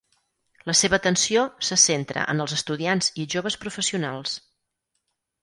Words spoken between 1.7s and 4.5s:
centra en els estudiants i joves professionals.